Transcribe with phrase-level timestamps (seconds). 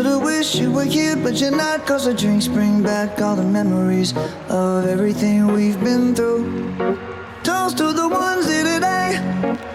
[0.00, 1.84] To wish you were here, but you're not.
[1.86, 4.14] Cause the drinks bring back all the memories
[4.48, 6.76] of everything we've been through.
[7.42, 9.71] Toast to the ones here today.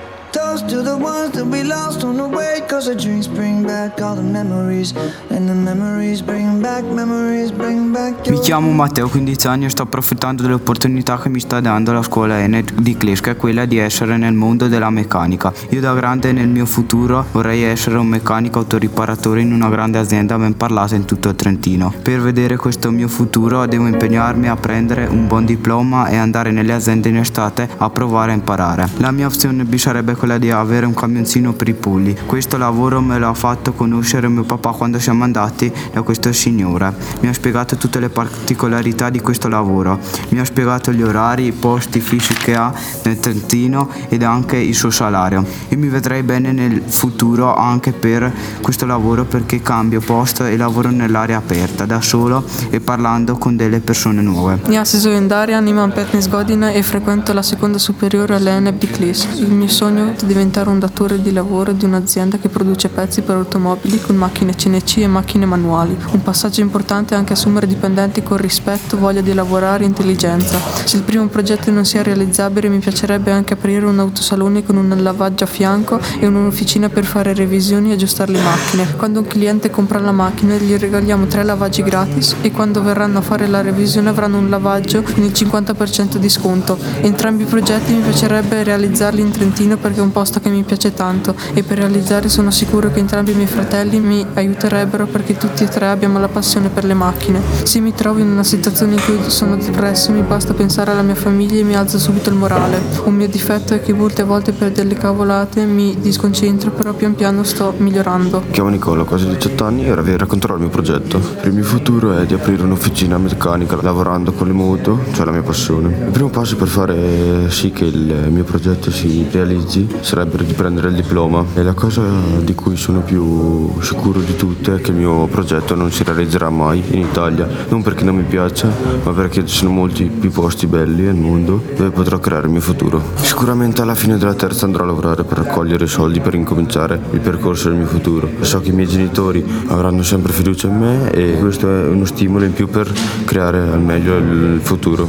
[0.67, 2.61] To the ones that we lost on the way.
[2.67, 4.93] Cause the drinks bring back all the memories.
[5.29, 8.27] And the memories bring back, memories bring back.
[8.27, 12.41] Mi chiamo Matteo, 15 anni e sto approfittando dell'opportunità che mi sta dando la scuola
[12.41, 15.53] Enet di Cles, che è quella di essere nel mondo della meccanica.
[15.69, 20.37] Io da grande nel mio futuro vorrei essere un meccanico autoriparatore in una grande azienda
[20.37, 21.93] ben parlata in tutto il Trentino.
[22.01, 26.73] Per vedere questo mio futuro devo impegnarmi a prendere un buon diploma e andare nelle
[26.73, 28.89] aziende in estate a provare a imparare.
[28.97, 32.15] La mia opzione B sarebbe quella di avere un camioncino per i pulli.
[32.25, 36.93] Questo lavoro me l'ha fatto conoscere mio papà quando siamo andati da questo signore.
[37.21, 39.99] Mi ha spiegato tutte le particolarità di questo lavoro.
[40.29, 44.75] Mi ha spiegato gli orari, i posti fissi che ha nel Trentino ed anche il
[44.75, 45.45] suo salario.
[45.69, 50.89] Io mi vedrei bene nel futuro anche per questo lavoro perché cambio posto e lavoro
[50.89, 54.59] nell'aria aperta, da solo e parlando con delle persone nuove.
[54.69, 59.27] Ja se zovem Darja, nimam 15 godina e frequento la seconda superiore all'ENEP di Clis.
[59.35, 63.35] Il mio sogno è diventare un datore di lavoro di un'azienda che produce pezzi per
[63.35, 65.95] automobili con macchine CNC e macchine manuali.
[66.11, 70.57] Un passaggio importante è anche assumere dipendenti con rispetto, voglia di lavorare e intelligenza.
[70.85, 74.95] Se il primo progetto non sia realizzabile mi piacerebbe anche aprire un autosalone con un
[75.03, 78.95] lavaggio a fianco e un'officina per fare revisioni e aggiustare le macchine.
[78.95, 83.21] Quando un cliente compra la macchina gli regaliamo tre lavaggi gratis e quando verranno a
[83.21, 86.77] fare la revisione avranno un lavaggio con il 50% di sconto.
[87.01, 90.93] Entrambi i progetti mi piacerebbe realizzarli in Trentino perché è un posto che mi piace
[90.93, 95.63] tanto e per realizzare sono sicuro che entrambi i miei fratelli mi aiuterebbero perché tutti
[95.63, 97.41] e tre abbiamo la passione per le macchine.
[97.63, 101.15] Se mi trovo in una situazione in cui sono depresso mi basta pensare alla mia
[101.15, 102.81] famiglia e mi alza subito il morale.
[103.03, 107.43] Un mio difetto è che molte volte per delle cavolate mi disconcentro però pian piano
[107.43, 108.43] sto migliorando.
[108.45, 111.19] Mi chiamo Nicola, ho quasi 18 anni e ora vi racconterò il mio progetto.
[111.43, 115.43] Il mio futuro è di aprire un'officina meccanica lavorando con le moto, cioè la mia
[115.43, 115.89] passione.
[116.05, 119.87] Il primo passo per fare sì che il mio progetto si realizzi
[120.17, 122.01] sarebbe di prendere il diploma e la cosa
[122.39, 126.49] di cui sono più sicuro di tutte è che il mio progetto non si realizzerà
[126.49, 128.67] mai in Italia, non perché non mi piaccia,
[129.03, 132.61] ma perché ci sono molti più posti belli nel mondo dove potrò creare il mio
[132.61, 132.99] futuro.
[133.17, 137.19] Sicuramente alla fine della terza andrò a lavorare per raccogliere i soldi per incominciare il
[137.19, 138.27] percorso del mio futuro.
[138.41, 142.43] So che i miei genitori avranno sempre fiducia in me e questo è uno stimolo
[142.43, 142.91] in più per
[143.23, 145.07] creare al meglio il futuro.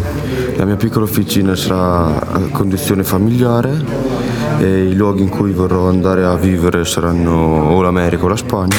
[0.57, 4.28] La mia piccola officina sarà a condizione familiare
[4.59, 8.77] e i luoghi in cui vorrò andare a vivere saranno o l'America o la Spagna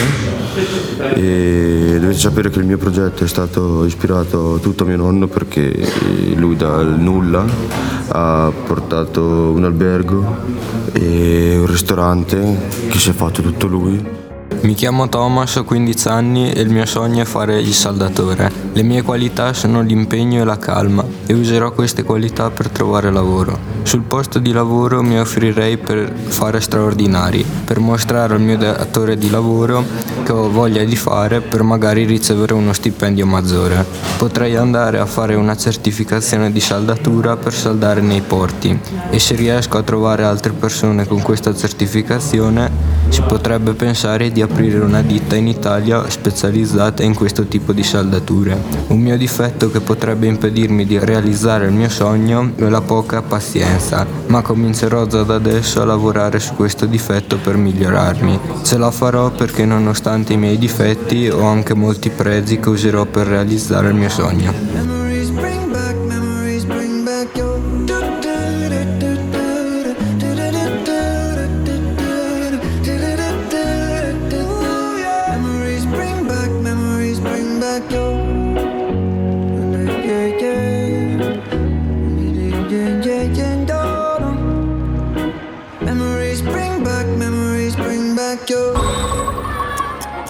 [1.15, 5.73] e dovete sapere che il mio progetto è stato ispirato a tutto mio nonno perché
[6.35, 7.45] lui dal nulla
[8.09, 10.35] ha portato un albergo
[10.91, 12.57] e un ristorante
[12.89, 14.27] che si è fatto tutto lui.
[14.61, 18.51] Mi chiamo Thomas, ho 15 anni e il mio sogno è fare il saldatore.
[18.73, 23.57] Le mie qualità sono l'impegno e la calma e userò queste qualità per trovare lavoro.
[23.83, 29.29] Sul posto di lavoro mi offrirei per fare straordinari, per mostrare al mio datore di
[29.29, 29.83] lavoro
[30.29, 33.83] che ho voglia di fare per magari ricevere uno stipendio maggiore.
[34.15, 38.79] Potrei andare a fare una certificazione di saldatura per saldare nei porti
[39.09, 44.77] e se riesco a trovare altre persone con questa certificazione si potrebbe pensare di aprire
[44.79, 48.55] una ditta in Italia specializzata in questo tipo di saldature.
[48.87, 54.05] Un mio difetto che potrebbe impedirmi di realizzare il mio sogno è la poca pazienza,
[54.27, 58.39] ma comincerò già da adesso a lavorare su questo difetto per migliorarmi.
[58.63, 63.27] Ce la farò perché nonostante i miei difetti ho anche molti pregi che userò per
[63.27, 64.98] realizzare il mio sogno.